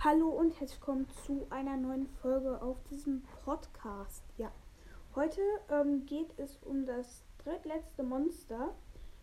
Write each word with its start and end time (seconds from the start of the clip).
Hallo 0.00 0.28
und 0.28 0.60
herzlich 0.60 0.78
willkommen 0.78 1.08
zu 1.24 1.46
einer 1.48 1.76
neuen 1.78 2.06
Folge 2.06 2.60
auf 2.60 2.76
diesem 2.90 3.22
Podcast. 3.44 4.22
Ja, 4.36 4.52
heute 5.14 5.40
ähm, 5.70 6.04
geht 6.04 6.38
es 6.38 6.58
um 6.64 6.84
das 6.84 7.24
drittletzte 7.42 8.02
Monster. 8.02 8.74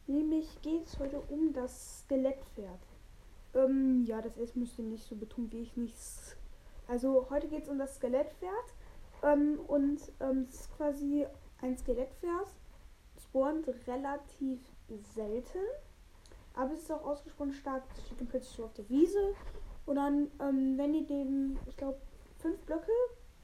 Nämlich 0.08 0.62
geht 0.64 0.88
es 0.88 0.98
heute 0.98 1.22
um 1.30 1.54
das 1.54 2.00
Skelettpferd. 2.00 2.80
Ähm, 3.54 4.04
ja, 4.08 4.20
das 4.22 4.36
S 4.38 4.56
müsste 4.56 4.82
nicht 4.82 5.08
so 5.08 5.16
betont 5.16 5.54
wie 5.54 5.62
ich 5.62 5.78
nichts. 5.78 6.36
Also 6.88 7.28
heute 7.30 7.48
geht 7.48 7.64
es 7.64 7.70
um 7.70 7.78
das 7.78 7.96
Skelettpferd. 7.96 8.74
Ähm, 9.22 9.60
und 9.68 10.02
ähm, 10.20 10.48
es 10.50 10.62
ist 10.62 10.76
quasi 10.76 11.28
ein 11.62 11.78
Skelettpferd. 11.78 12.48
Spawnt 13.22 13.68
relativ 13.88 14.60
selten. 15.14 15.60
Aber 16.56 16.74
es 16.74 16.82
ist 16.82 16.92
auch 16.92 17.06
ausgesprochen 17.06 17.54
stark. 17.54 17.84
Es 17.96 18.08
steht 18.08 18.28
plötzlich 18.28 18.56
so 18.56 18.66
auf 18.66 18.74
der 18.74 18.90
Wiese. 18.90 19.36
Und 19.86 19.96
dann, 19.96 20.32
ähm, 20.40 20.78
wenn 20.78 20.94
ihr 20.94 21.06
dem, 21.06 21.58
ich 21.66 21.78
glaube, 21.78 21.98
fünf 22.40 22.58
Blöcke 22.62 22.92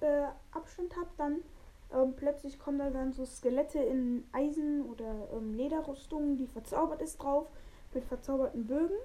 äh, 0.01 0.27
Abstand 0.51 0.95
habt, 0.97 1.19
dann 1.19 1.37
ähm, 1.93 2.13
plötzlich 2.15 2.59
kommen 2.59 2.79
da 2.79 2.89
dann 2.89 3.13
so 3.13 3.25
Skelette 3.25 3.79
in 3.79 4.23
Eisen- 4.31 4.85
oder 4.85 5.27
ähm, 5.33 5.53
Lederrüstungen, 5.55 6.37
die 6.37 6.47
verzaubert 6.47 7.01
ist 7.01 7.17
drauf, 7.17 7.47
mit 7.93 8.05
verzauberten 8.05 8.67
Bögen. 8.67 8.95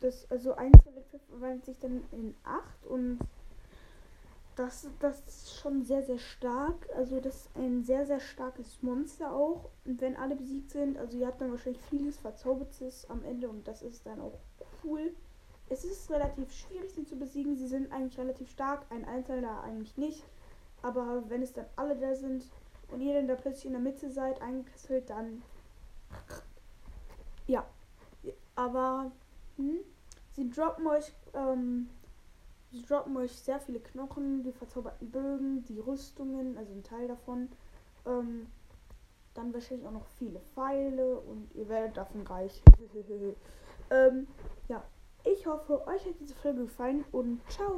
Das, 0.00 0.28
also 0.30 0.54
ein 0.54 0.72
Skelett 0.80 1.06
verwandelt 1.28 1.64
sich 1.64 1.78
dann 1.78 2.02
in 2.12 2.34
acht 2.44 2.86
und 2.86 3.18
das, 4.56 4.86
das 5.00 5.20
ist 5.26 5.54
schon 5.54 5.82
sehr, 5.82 6.02
sehr 6.02 6.18
stark. 6.18 6.88
Also 6.96 7.20
das 7.20 7.36
ist 7.36 7.56
ein 7.56 7.84
sehr, 7.84 8.06
sehr 8.06 8.20
starkes 8.20 8.82
Monster 8.82 9.32
auch. 9.32 9.70
Und 9.84 10.00
wenn 10.00 10.16
alle 10.16 10.36
besiegt 10.36 10.70
sind, 10.70 10.98
also 10.98 11.16
ihr 11.16 11.26
habt 11.26 11.40
dann 11.40 11.50
wahrscheinlich 11.50 11.82
vieles 11.88 12.18
Verzaubertes 12.18 13.08
am 13.08 13.24
Ende 13.24 13.48
und 13.48 13.66
das 13.66 13.82
ist 13.82 14.06
dann 14.06 14.20
auch 14.20 14.38
cool. 14.84 15.14
Es 15.72 15.84
ist 15.84 16.10
relativ 16.10 16.52
schwierig, 16.52 16.92
sie 16.92 17.06
zu 17.06 17.16
besiegen. 17.16 17.56
Sie 17.56 17.66
sind 17.66 17.90
eigentlich 17.92 18.18
relativ 18.18 18.50
stark. 18.50 18.84
Ein 18.90 19.06
Einzelner 19.06 19.62
eigentlich 19.62 19.96
nicht. 19.96 20.22
Aber 20.82 21.24
wenn 21.30 21.40
es 21.40 21.54
dann 21.54 21.64
alle 21.76 21.96
da 21.96 22.14
sind 22.14 22.44
und 22.90 23.00
ihr 23.00 23.14
dann 23.14 23.26
da 23.26 23.36
plötzlich 23.36 23.64
in 23.64 23.72
der 23.72 23.80
Mitte 23.80 24.10
seid, 24.10 24.42
eingekesselt, 24.42 25.08
dann. 25.08 25.42
Ja. 27.46 27.64
Aber 28.54 29.10
hm, 29.56 29.78
sie 30.32 30.50
droppen 30.50 30.86
euch. 30.88 31.10
Ähm, 31.32 31.88
sie 32.70 32.82
droppen 32.82 33.16
euch 33.16 33.32
sehr 33.32 33.58
viele 33.58 33.80
Knochen, 33.80 34.42
die 34.42 34.52
verzauberten 34.52 35.10
Bögen, 35.10 35.64
die 35.64 35.78
Rüstungen, 35.78 36.58
also 36.58 36.70
ein 36.70 36.84
Teil 36.84 37.08
davon. 37.08 37.48
Ähm, 38.04 38.46
dann 39.32 39.54
wahrscheinlich 39.54 39.86
auch 39.86 39.92
noch 39.92 40.06
viele 40.18 40.40
Pfeile 40.54 41.18
und 41.18 41.54
ihr 41.54 41.66
werdet 41.70 41.96
davon 41.96 42.26
reich. 42.26 42.62
ähm, 43.90 44.26
ja. 44.68 44.84
Ich 45.52 45.58
hoffe, 45.68 45.86
euch 45.86 46.06
hat 46.06 46.14
diese 46.18 46.34
Folge 46.36 46.62
gefallen 46.62 47.04
und 47.12 47.42
ciao. 47.50 47.76